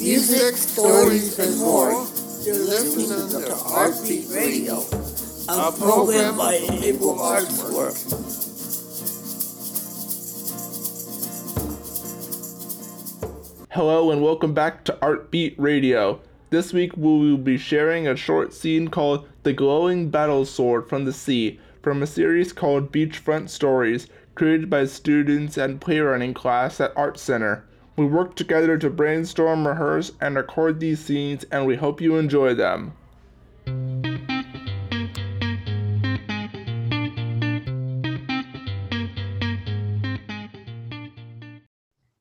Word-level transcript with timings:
music, 0.00 0.56
stories, 0.56 1.38
and 1.38 1.58
more. 1.58 1.90
You're 2.42 2.56
listening 2.56 3.28
to 3.42 3.52
Artbeat 3.52 4.34
Radio, 4.34 4.80
a 5.48 5.70
program 5.72 6.38
by 6.38 6.54
Able 6.54 7.20
Arts 7.20 7.62
Work. 7.70 7.94
Hello 13.70 14.10
and 14.10 14.22
welcome 14.22 14.54
back 14.54 14.84
to 14.84 14.98
Artbeat 15.02 15.54
Radio. 15.58 16.20
This 16.48 16.72
week 16.72 16.96
we 16.96 17.30
will 17.30 17.36
be 17.36 17.58
sharing 17.58 18.08
a 18.08 18.16
short 18.16 18.54
scene 18.54 18.88
called 18.88 19.28
The 19.42 19.52
Glowing 19.52 20.10
Battle 20.10 20.46
Sword 20.46 20.88
from 20.88 21.04
the 21.04 21.12
Sea 21.12 21.60
from 21.82 22.02
a 22.02 22.06
series 22.06 22.54
called 22.54 22.90
Beachfront 22.90 23.50
Stories 23.50 24.06
created 24.34 24.70
by 24.70 24.86
students 24.86 25.58
and 25.58 25.80
playwriting 25.80 26.32
class 26.32 26.80
at 26.80 26.96
Art 26.96 27.18
Center. 27.18 27.66
We 27.96 28.06
worked 28.06 28.36
together 28.36 28.78
to 28.78 28.90
brainstorm, 28.90 29.66
rehearse, 29.66 30.12
and 30.20 30.36
record 30.36 30.80
these 30.80 31.00
scenes 31.00 31.44
and 31.44 31.66
we 31.66 31.76
hope 31.76 32.00
you 32.00 32.16
enjoy 32.16 32.54
them. 32.54 32.92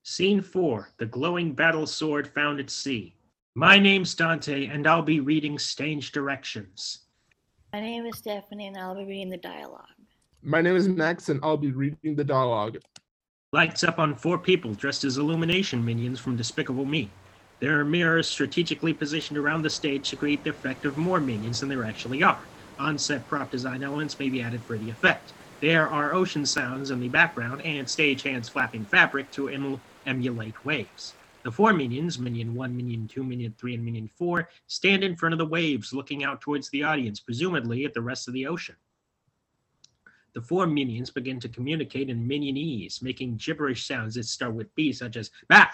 Scene 0.03 0.41
4 0.41 0.89
The 0.97 1.05
Glowing 1.05 1.53
Battle 1.53 1.87
Sword 1.87 2.27
Found 2.27 2.59
at 2.59 2.69
Sea. 2.69 3.15
My 3.55 3.79
name's 3.79 4.13
Dante, 4.15 4.67
and 4.67 4.85
I'll 4.85 5.01
be 5.01 5.21
reading 5.21 5.57
stage 5.57 6.11
directions. 6.11 6.99
My 7.71 7.79
name 7.79 8.05
is 8.05 8.17
Stephanie, 8.17 8.67
and 8.67 8.77
I'll 8.77 8.95
be 8.95 9.05
reading 9.05 9.29
the 9.29 9.37
dialogue. 9.37 9.85
My 10.41 10.61
name 10.61 10.75
is 10.75 10.87
Max 10.87 11.27
and 11.29 11.39
I'll 11.43 11.57
be 11.57 11.71
reading 11.71 12.15
the 12.15 12.23
dialogue. 12.23 12.77
Lights 13.51 13.83
up 13.83 13.97
on 13.97 14.15
four 14.15 14.37
people 14.37 14.75
dressed 14.75 15.03
as 15.03 15.17
illumination 15.17 15.83
minions 15.83 16.19
from 16.19 16.35
Despicable 16.35 16.85
Me. 16.85 17.15
There 17.59 17.79
are 17.79 17.83
mirrors 17.85 18.29
strategically 18.29 18.93
positioned 18.93 19.39
around 19.39 19.63
the 19.63 19.71
stage 19.71 20.07
to 20.11 20.15
create 20.15 20.43
the 20.43 20.51
effect 20.51 20.85
of 20.85 20.97
more 20.97 21.19
minions 21.19 21.59
than 21.59 21.67
there 21.67 21.83
actually 21.83 22.21
are. 22.21 22.47
On-set 22.77 23.27
prop 23.27 23.49
design 23.49 23.81
elements 23.81 24.19
may 24.19 24.29
be 24.29 24.39
added 24.39 24.63
for 24.63 24.77
the 24.77 24.91
effect. 24.91 25.33
There 25.61 25.89
are 25.89 26.13
ocean 26.13 26.45
sounds 26.45 26.91
in 26.91 26.99
the 26.99 27.09
background 27.09 27.63
and 27.63 27.87
stagehands 27.87 28.51
flapping 28.51 28.85
fabric 28.85 29.31
to 29.31 29.49
em- 29.49 29.81
emulate 30.05 30.63
waves. 30.63 31.15
The 31.43 31.51
four 31.51 31.73
minions, 31.73 32.19
Minion 32.19 32.53
1, 32.53 32.77
Minion 32.77 33.07
2, 33.07 33.23
Minion 33.23 33.55
3, 33.57 33.73
and 33.73 33.83
Minion 33.83 34.07
4, 34.09 34.47
stand 34.67 35.03
in 35.03 35.15
front 35.15 35.33
of 35.33 35.39
the 35.39 35.45
waves 35.47 35.91
looking 35.91 36.23
out 36.23 36.39
towards 36.39 36.69
the 36.69 36.83
audience, 36.83 37.19
presumably 37.19 37.83
at 37.83 37.95
the 37.95 38.01
rest 38.01 38.27
of 38.27 38.35
the 38.35 38.45
ocean. 38.45 38.75
The 40.33 40.41
four 40.41 40.67
minions 40.67 41.09
begin 41.09 41.39
to 41.39 41.49
communicate 41.49 42.09
in 42.09 42.27
minionese, 42.27 43.01
making 43.01 43.37
gibberish 43.37 43.87
sounds 43.87 44.15
that 44.15 44.25
start 44.25 44.53
with 44.53 44.73
B, 44.75 44.93
such 44.93 45.17
as 45.17 45.31
ba 45.49 45.67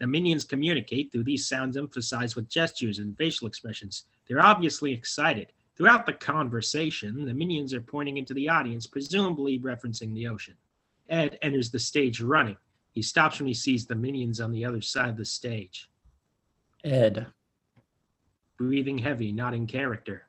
the 0.00 0.06
minions 0.06 0.44
communicate 0.44 1.10
through 1.10 1.24
these 1.24 1.48
sounds 1.48 1.76
emphasized 1.76 2.36
with 2.36 2.48
gestures 2.48 3.00
and 3.00 3.16
facial 3.16 3.48
expressions. 3.48 4.04
They're 4.28 4.44
obviously 4.44 4.92
excited. 4.92 5.52
Throughout 5.76 6.06
the 6.06 6.12
conversation, 6.12 7.24
the 7.24 7.34
minions 7.34 7.74
are 7.74 7.80
pointing 7.80 8.16
into 8.16 8.34
the 8.34 8.48
audience, 8.48 8.86
presumably 8.86 9.58
referencing 9.58 10.14
the 10.14 10.28
ocean. 10.28 10.54
Ed 11.08 11.38
enters 11.42 11.70
the 11.70 11.78
stage 11.78 12.20
running. 12.20 12.56
He 12.92 13.02
stops 13.02 13.38
when 13.38 13.48
he 13.48 13.54
sees 13.54 13.86
the 13.86 13.94
minions 13.94 14.40
on 14.40 14.52
the 14.52 14.64
other 14.64 14.80
side 14.80 15.08
of 15.08 15.16
the 15.16 15.24
stage. 15.24 15.88
Ed, 16.84 17.26
Breathing 18.56 18.98
heavy, 18.98 19.30
not 19.30 19.54
in 19.54 19.68
character. 19.68 20.27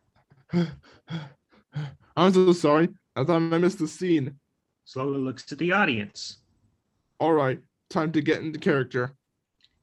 I'm 2.16 2.34
so 2.34 2.54
sorry. 2.54 2.90
I 3.16 3.24
thought 3.24 3.42
I 3.42 3.58
missed 3.58 3.80
the 3.80 3.88
scene. 3.88 4.36
Slowly 4.86 5.20
looks 5.20 5.46
to 5.46 5.56
the 5.56 5.72
audience. 5.72 6.38
All 7.20 7.34
right, 7.34 7.60
time 7.90 8.12
to 8.14 8.22
get 8.22 8.42
into 8.42 8.60
character. 8.60 9.14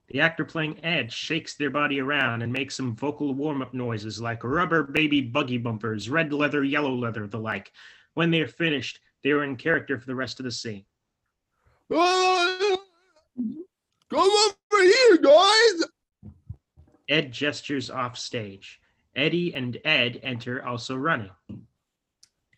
The 0.08 0.20
actor 0.20 0.44
playing 0.44 0.84
Ed 0.84 1.12
shakes 1.12 1.54
their 1.54 1.70
body 1.70 2.00
around 2.00 2.42
and 2.42 2.52
makes 2.52 2.76
some 2.76 2.94
vocal 2.94 3.34
warm 3.34 3.60
up 3.60 3.74
noises 3.74 4.20
like 4.20 4.44
rubber 4.44 4.84
baby 4.84 5.20
buggy 5.20 5.58
bumpers, 5.58 6.08
red 6.08 6.32
leather, 6.32 6.62
yellow 6.62 6.94
leather, 6.94 7.26
the 7.26 7.38
like. 7.38 7.72
When 8.14 8.30
they're 8.30 8.48
finished, 8.48 9.00
they 9.22 9.30
are 9.30 9.44
in 9.44 9.56
character 9.56 9.98
for 9.98 10.06
the 10.06 10.14
rest 10.14 10.40
of 10.40 10.44
the 10.44 10.52
scene. 10.52 10.84
Ah! 11.92 12.76
Come 14.10 14.20
over 14.20 14.82
here, 14.82 15.18
guys. 15.18 15.84
Ed 17.08 17.32
gestures 17.32 17.90
off 17.90 18.16
stage. 18.16 18.80
Eddie 19.16 19.54
and 19.54 19.78
Ed 19.84 20.20
enter, 20.22 20.64
also 20.64 20.94
running. 20.94 21.30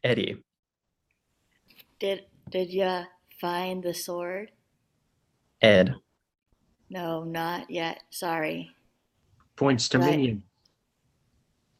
Eddie, 0.02 0.42
Did 2.00 2.26
did 2.50 2.70
ya 2.70 3.04
find 3.40 3.82
the 3.82 3.94
sword? 3.94 4.50
Ed, 5.62 5.94
No, 6.90 7.24
not 7.24 7.70
yet. 7.70 8.02
Sorry, 8.10 8.70
Points 9.56 9.88
to 9.90 9.98
Right. 9.98 10.10
Minion. 10.10 10.42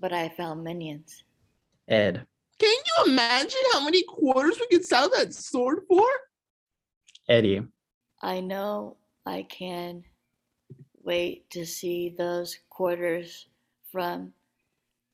but 0.01 0.13
I 0.13 0.29
found 0.31 0.63
minions. 0.65 1.25
Ed, 1.89 2.27
Can 2.59 2.77
you 2.97 3.13
imagine 3.13 3.61
how 3.73 3.85
many 3.85 4.03
quarters 4.05 4.59
we 4.61 4.67
could 4.69 4.85
sell 4.85 5.09
that 5.11 5.33
sword 5.35 5.81
for? 5.89 6.07
Eddie, 7.29 7.63
I 8.23 8.41
know 8.41 8.97
I 9.27 9.43
can 9.45 10.05
wait 11.03 11.49
to 11.51 11.65
see 11.65 12.15
those 12.17 12.59
quarters 12.69 13.49
from 13.91 14.33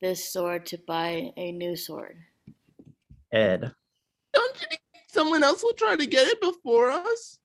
this 0.04 0.31
sword 0.31 0.66
to 0.66 0.76
buy 0.87 1.32
a 1.38 1.50
new 1.53 1.75
sword. 1.75 2.19
Ed, 3.32 3.72
Don't 4.34 4.60
you 4.60 4.66
think 4.69 4.81
someone 5.09 5.42
else 5.42 5.62
will 5.62 5.72
try 5.72 5.97
to 5.97 6.04
get 6.04 6.28
it 6.28 6.41
before 6.42 6.91
us? 6.91 7.38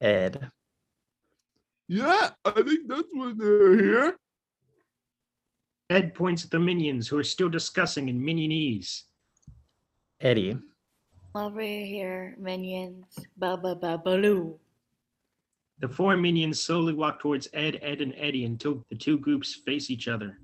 Ed, 0.00 0.50
Yeah, 1.88 2.30
I 2.44 2.62
think 2.62 2.86
that's 2.86 3.08
what 3.12 3.36
they're 3.36 3.76
here. 3.76 4.16
Ed 5.90 6.14
points 6.14 6.44
at 6.44 6.50
the 6.52 6.60
minions 6.60 7.08
who 7.08 7.18
are 7.18 7.24
still 7.24 7.48
discussing 7.48 8.08
in 8.08 8.20
minionese. 8.20 9.02
Eddie, 10.20 10.56
Over 11.34 11.60
here, 11.60 12.36
minions. 12.38 13.18
Ba 13.36 13.56
ba 13.56 13.74
ba 13.74 13.98
baloo. 13.98 14.60
The 15.80 15.88
four 15.88 16.16
minions 16.16 16.60
slowly 16.60 16.94
walk 16.94 17.18
towards 17.18 17.48
Ed, 17.52 17.80
Ed, 17.82 18.00
and 18.00 18.14
Eddie 18.16 18.44
until 18.44 18.84
the 18.90 18.96
two 18.96 19.18
groups 19.18 19.56
face 19.66 19.90
each 19.90 20.06
other. 20.06 20.38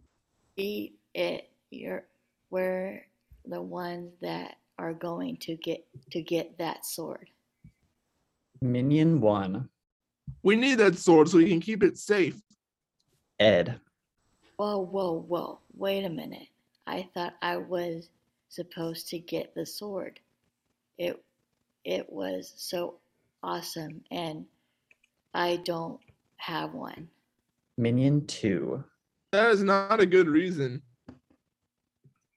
Beat 0.58 0.98
it. 1.14 1.48
You're 1.70 2.04
we're 2.50 3.06
the 3.46 3.62
ones 3.62 4.12
that 4.20 4.56
are 4.76 4.92
going 4.92 5.36
to 5.36 5.54
get 5.54 5.86
to 6.10 6.20
get 6.20 6.58
that 6.58 6.84
sword. 6.84 7.30
Minion 8.60 9.20
1, 9.20 9.68
We 10.42 10.56
need 10.56 10.78
that 10.78 10.98
sword 10.98 11.28
so 11.28 11.38
we 11.38 11.48
can 11.48 11.60
keep 11.60 11.84
it 11.84 11.96
safe. 11.96 12.42
Ed, 13.38 13.80
Whoa, 14.56 14.78
whoa, 14.78 15.20
whoa. 15.28 15.60
Wait 15.76 16.04
a 16.04 16.08
minute. 16.08 16.48
I 16.88 17.08
thought 17.14 17.34
I 17.40 17.58
was 17.58 18.08
supposed 18.48 19.08
to 19.10 19.20
get 19.20 19.54
the 19.54 19.64
sword. 19.64 20.18
It 20.98 21.22
it 21.84 22.12
was 22.12 22.52
so 22.56 22.96
awesome 23.44 24.02
and 24.10 24.44
I 25.34 25.60
don't 25.64 26.00
have 26.38 26.72
one. 26.74 27.08
Minion 27.76 28.26
2, 28.26 28.82
That 29.32 29.50
is 29.50 29.62
not 29.62 30.00
a 30.00 30.06
good 30.06 30.26
reason. 30.26 30.82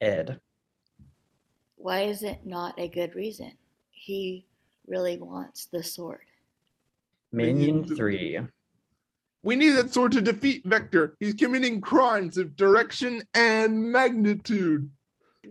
Ed, 0.02 0.40
Why 1.76 2.02
is 2.02 2.24
it 2.24 2.46
not 2.46 2.78
a 2.78 2.88
good 2.88 3.16
reason? 3.16 3.54
He 3.92 4.46
really 4.88 5.18
wants 5.18 5.68
the 5.72 5.84
sword. 5.84 6.26
Minion 7.32 7.82
Minion 7.82 7.96
3, 7.96 8.40
We 9.44 9.56
need 9.56 9.70
that 9.72 9.94
sword 9.94 10.12
to 10.14 10.22
defeat 10.22 10.66
Vector. 10.66 11.16
He's 11.20 11.36
committing 11.36 11.80
crimes 11.80 12.38
of 12.38 12.56
direction 12.58 13.22
and 13.36 13.92
magnitude. 13.92 14.90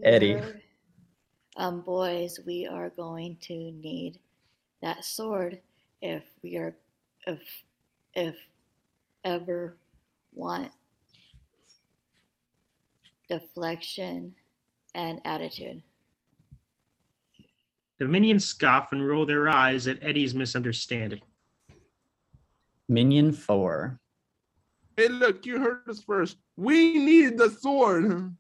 Eddie. 0.03 0.41
Um, 1.57 1.81
boys, 1.81 2.41
we 2.45 2.67
are 2.67 2.91
going 2.91 3.39
to 3.43 3.55
need 3.55 4.19
that 4.83 5.05
sword 5.05 5.61
if 6.03 6.25
we 6.43 6.57
are, 6.57 6.77
if, 7.27 7.41
if 8.15 8.37
ever 9.25 9.77
want 10.35 10.73
deflection 13.31 14.35
and 14.95 15.21
attitude. 15.25 15.83
The 17.99 18.07
minions 18.07 18.45
scoff 18.45 18.93
and 18.93 19.07
roll 19.07 19.25
their 19.25 19.49
eyes 19.49 19.87
at 19.87 20.03
Eddie's 20.03 20.35
misunderstanding. 20.35 21.21
Minion 22.89 23.33
4, 23.33 23.99
Hey, 24.97 25.09
look, 25.09 25.47
you 25.47 25.59
heard 25.59 25.89
us 25.89 26.03
first. 26.03 26.37
We 26.57 26.99
need 26.99 27.39
the 27.39 27.49
sword. 27.49 28.35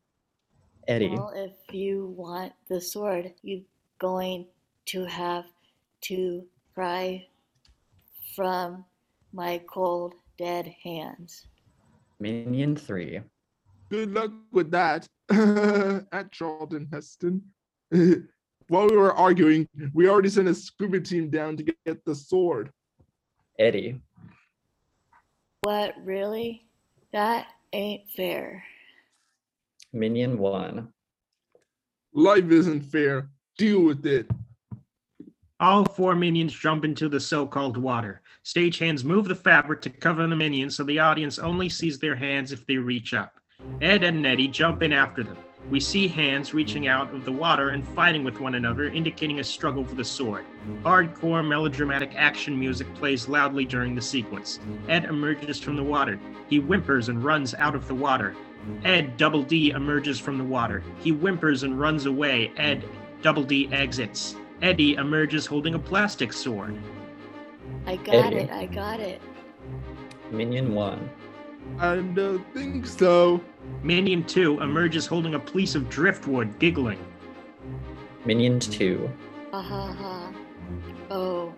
Eddie, 0.88 1.08
Well, 1.08 1.32
if 1.34 1.74
you 1.74 2.12
want 2.16 2.52
the 2.68 2.80
sword, 2.80 3.32
you're 3.42 3.62
going 3.98 4.46
to 4.86 5.04
have 5.04 5.46
to 6.02 6.44
pry 6.74 7.26
from 8.34 8.84
my 9.32 9.62
cold, 9.72 10.14
dead 10.36 10.74
hands. 10.82 11.46
Minion 12.18 12.76
3, 12.76 13.20
Good 13.90 14.12
luck 14.12 14.30
with 14.52 14.70
that. 14.70 15.08
At 15.30 16.30
Charlton 16.30 16.88
Heston. 16.92 17.42
While 18.68 18.88
we 18.88 18.96
were 18.96 19.12
arguing, 19.12 19.68
we 19.92 20.08
already 20.08 20.28
sent 20.28 20.46
a 20.46 20.54
scuba 20.54 21.00
team 21.00 21.28
down 21.28 21.56
to 21.56 21.64
get 21.64 22.04
the 22.04 22.14
sword. 22.14 22.70
Eddie. 23.58 24.00
What, 25.62 25.94
really? 26.04 26.66
That 27.12 27.48
ain't 27.72 28.08
fair. 28.10 28.62
Minion 29.92 30.38
1. 30.38 30.88
Life 32.14 32.50
isn't 32.50 32.82
fair. 32.82 33.28
Deal 33.58 33.82
with 33.82 34.06
it. 34.06 34.30
All 35.58 35.84
four 35.84 36.14
minions 36.14 36.54
jump 36.54 36.84
into 36.84 37.08
the 37.08 37.20
so-called 37.20 37.76
water. 37.76 38.22
Stagehands 38.44 39.04
move 39.04 39.26
the 39.26 39.34
fabric 39.34 39.82
to 39.82 39.90
cover 39.90 40.26
the 40.26 40.36
minions 40.36 40.76
so 40.76 40.84
the 40.84 41.00
audience 41.00 41.40
only 41.40 41.68
sees 41.68 41.98
their 41.98 42.14
hands 42.14 42.52
if 42.52 42.64
they 42.66 42.76
reach 42.76 43.14
up. 43.14 43.39
Ed 43.80 44.02
and 44.02 44.26
Eddie 44.26 44.48
jump 44.48 44.82
in 44.82 44.92
after 44.92 45.22
them. 45.22 45.36
We 45.70 45.78
see 45.78 46.08
hands 46.08 46.52
reaching 46.52 46.88
out 46.88 47.14
of 47.14 47.24
the 47.24 47.32
water 47.32 47.70
and 47.70 47.86
fighting 47.86 48.24
with 48.24 48.40
one 48.40 48.54
another, 48.54 48.88
indicating 48.88 49.40
a 49.40 49.44
struggle 49.44 49.84
for 49.84 49.94
the 49.94 50.04
sword. 50.04 50.44
Hardcore 50.82 51.46
melodramatic 51.46 52.12
action 52.16 52.58
music 52.58 52.92
plays 52.94 53.28
loudly 53.28 53.64
during 53.64 53.94
the 53.94 54.02
sequence. 54.02 54.58
Ed 54.88 55.04
emerges 55.04 55.60
from 55.60 55.76
the 55.76 55.82
water. 55.82 56.18
He 56.48 56.58
whimpers 56.58 57.08
and 57.08 57.22
runs 57.22 57.54
out 57.54 57.74
of 57.74 57.86
the 57.86 57.94
water. 57.94 58.34
Ed 58.84 59.16
Double 59.16 59.42
D 59.42 59.70
emerges 59.70 60.18
from 60.18 60.38
the 60.38 60.44
water. 60.44 60.82
He 61.02 61.10
whimpers 61.10 61.62
and 61.62 61.78
runs 61.78 62.06
away. 62.06 62.52
Ed 62.56 62.84
Double 63.22 63.44
D 63.44 63.68
exits. 63.72 64.36
Eddie 64.62 64.94
emerges 64.94 65.46
holding 65.46 65.74
a 65.74 65.78
plastic 65.78 66.32
sword. 66.32 66.76
I 67.86 67.96
got 67.96 68.14
Eddie. 68.14 68.36
it, 68.36 68.50
I 68.50 68.66
got 68.66 69.00
it. 69.00 69.22
Minion 70.30 70.74
1. 70.74 71.10
I 71.78 71.96
don't 71.96 72.44
think 72.52 72.86
so. 72.86 73.40
Minion 73.82 74.24
2 74.24 74.60
emerges 74.60 75.06
holding 75.06 75.34
a 75.34 75.38
piece 75.38 75.74
of 75.74 75.88
driftwood, 75.88 76.58
giggling. 76.58 76.98
Minion 78.24 78.60
2. 78.60 79.10
Ha 79.52 79.62
ha 79.62 79.92
ha. 79.92 80.32
Oh. 81.10 81.54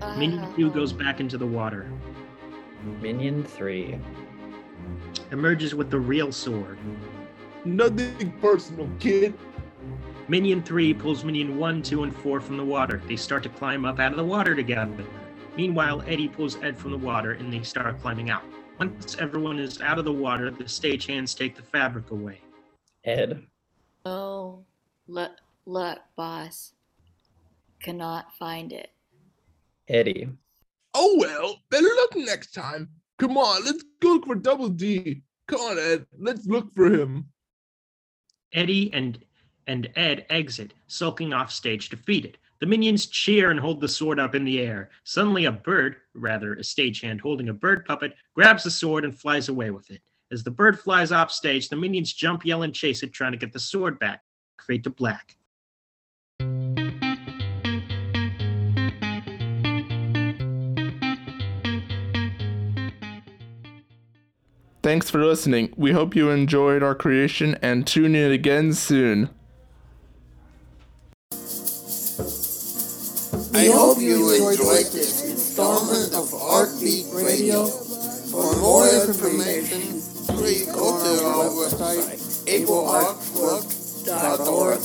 Ah, 0.00 0.16
Minion 0.16 0.54
2 0.54 0.70
goes 0.70 0.92
back 0.92 1.20
into 1.20 1.36
the 1.36 1.46
water. 1.46 1.90
Minion 3.00 3.42
3. 3.42 3.98
Emerges 5.32 5.74
with 5.74 5.90
the 5.90 5.98
real 5.98 6.30
sword. 6.30 6.78
Nothing 7.64 8.32
personal, 8.40 8.88
kid. 9.00 9.34
Minion 10.28 10.62
3 10.62 10.94
pulls 10.94 11.24
Minion 11.24 11.58
1, 11.58 11.82
2, 11.82 12.04
and 12.04 12.14
4 12.14 12.40
from 12.40 12.56
the 12.56 12.64
water. 12.64 13.02
They 13.08 13.16
start 13.16 13.42
to 13.42 13.48
climb 13.48 13.84
up 13.84 13.98
out 13.98 14.12
of 14.12 14.18
the 14.18 14.24
water 14.24 14.54
together. 14.54 15.04
Meanwhile, 15.56 16.04
Eddie 16.06 16.28
pulls 16.28 16.56
Ed 16.62 16.78
from 16.78 16.92
the 16.92 16.98
water 16.98 17.32
and 17.32 17.52
they 17.52 17.62
start 17.62 18.00
climbing 18.00 18.30
out. 18.30 18.44
Once 18.78 19.16
everyone 19.18 19.58
is 19.58 19.80
out 19.80 19.98
of 19.98 20.04
the 20.04 20.12
water, 20.12 20.52
the 20.52 20.64
stagehands 20.64 21.36
take 21.36 21.56
the 21.56 21.62
fabric 21.62 22.10
away. 22.12 22.40
Ed. 23.04 23.42
Oh, 24.04 24.64
look, 25.08 25.32
look, 25.66 25.98
boss. 26.16 26.74
Cannot 27.80 28.32
find 28.38 28.72
it. 28.72 28.90
Eddie. 29.88 30.28
Oh 30.94 31.16
well, 31.18 31.56
better 31.70 31.88
luck 31.96 32.16
next 32.16 32.54
time. 32.54 32.88
Come 33.18 33.36
on, 33.36 33.64
let's 33.64 33.82
go 34.00 34.14
look 34.14 34.26
for 34.26 34.36
Double 34.36 34.68
D. 34.68 35.22
Come 35.48 35.60
on, 35.60 35.78
Ed. 35.78 36.06
Let's 36.16 36.46
look 36.46 36.72
for 36.74 36.86
him. 36.86 37.26
Eddie 38.52 38.92
and 38.92 39.18
and 39.66 39.90
Ed 39.96 40.24
exit, 40.30 40.72
sulking 40.86 41.32
off 41.32 41.50
stage 41.50 41.88
defeated. 41.88 42.38
The 42.60 42.66
minions 42.66 43.06
cheer 43.06 43.50
and 43.50 43.60
hold 43.60 43.80
the 43.80 43.86
sword 43.86 44.18
up 44.18 44.34
in 44.34 44.44
the 44.44 44.60
air. 44.60 44.90
Suddenly, 45.04 45.44
a 45.44 45.52
bird, 45.52 45.96
rather 46.14 46.54
a 46.54 46.62
stagehand 46.62 47.20
holding 47.20 47.50
a 47.50 47.54
bird 47.54 47.84
puppet, 47.84 48.14
grabs 48.34 48.64
the 48.64 48.70
sword 48.70 49.04
and 49.04 49.16
flies 49.16 49.48
away 49.48 49.70
with 49.70 49.90
it. 49.90 50.02
As 50.32 50.42
the 50.42 50.50
bird 50.50 50.78
flies 50.78 51.12
off 51.12 51.30
stage, 51.30 51.68
the 51.68 51.76
minions 51.76 52.12
jump, 52.12 52.44
yell, 52.44 52.64
and 52.64 52.74
chase 52.74 53.04
it, 53.04 53.12
trying 53.12 53.30
to 53.32 53.38
get 53.38 53.52
the 53.52 53.60
sword 53.60 54.00
back. 54.00 54.22
Fade 54.66 54.82
to 54.84 54.90
black. 54.90 55.36
Thanks 64.82 65.10
for 65.10 65.24
listening. 65.24 65.72
We 65.76 65.92
hope 65.92 66.16
you 66.16 66.30
enjoyed 66.30 66.82
our 66.82 66.94
creation 66.94 67.56
and 67.62 67.86
tune 67.86 68.14
in 68.14 68.32
again 68.32 68.72
soon. 68.72 69.30
Enjoyed 74.50 74.86
this 74.92 75.24
installment 75.24 76.14
of 76.14 76.30
Artbeat 76.32 77.12
Radio. 77.12 77.66
For 77.66 78.56
more 78.56 78.88
information, 78.88 80.00
please 80.38 80.64
go 80.72 80.96
to 80.96 81.24
our 81.26 81.50
website, 81.50 82.16
ableartwork.org. 82.46 84.78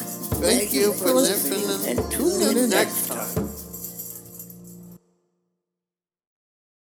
Thank 0.44 0.74
you 0.74 0.92
for 0.92 1.14
listening 1.14 1.88
and 1.88 2.12
tune 2.12 2.58
in 2.58 2.70
next 2.70 3.08